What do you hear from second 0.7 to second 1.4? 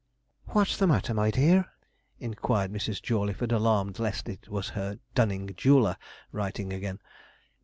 the matter, my